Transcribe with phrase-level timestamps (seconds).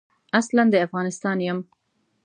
[0.39, 1.59] اصلاً د افغانستان یم.